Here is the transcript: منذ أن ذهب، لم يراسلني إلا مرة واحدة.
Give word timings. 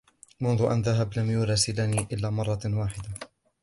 منذ 0.41 0.61
أن 0.61 0.81
ذهب، 0.81 1.13
لم 1.17 1.31
يراسلني 1.31 2.07
إلا 2.13 2.29
مرة 2.29 2.59
واحدة. 2.65 3.09